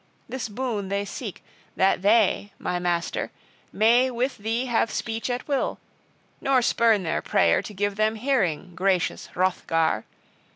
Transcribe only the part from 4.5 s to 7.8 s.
have speech at will: nor spurn their prayer to